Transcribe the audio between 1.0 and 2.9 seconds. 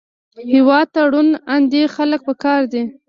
روڼ اندي خلک پکار دي